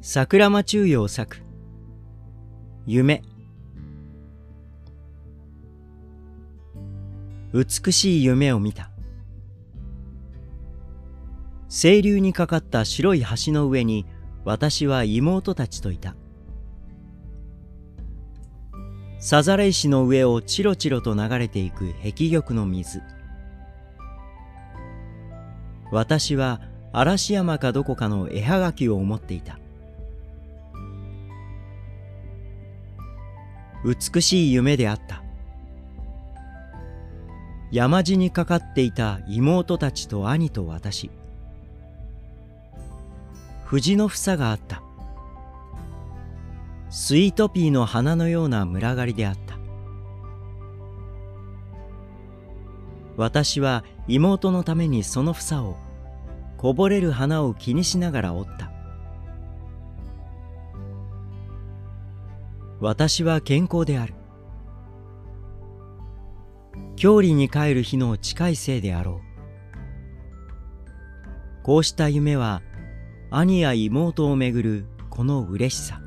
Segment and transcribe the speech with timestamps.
[0.00, 1.38] 桜間中陽作。
[2.86, 3.22] 夢。
[7.52, 8.90] 美しい夢を見た。
[11.70, 14.06] 清流にかかった白い橋の上に
[14.44, 16.14] 私は妹たちといた。
[19.18, 23.00] さざれ石の上をチロチロと流れていく壁玉の水。
[25.90, 26.60] 私は
[26.96, 29.58] 嵐山かどこかの絵はがきを思っていた。
[33.84, 35.24] 美しい夢であった。
[37.72, 41.10] 山地にかかっていた妹たちと兄と私。
[43.64, 44.80] 藤の房があった。
[46.90, 49.58] スイートピーの花のような群がりであった。
[53.16, 55.83] 私は妹のためにその房を
[56.64, 58.72] こぼれる花を気にしながら折った。
[62.80, 64.14] 私は健康である。
[66.96, 69.24] 郷里に帰る日の近いせいであろう。
[71.64, 72.62] こうした夢は
[73.30, 76.00] 兄や妹をめぐるこの嬉しさ。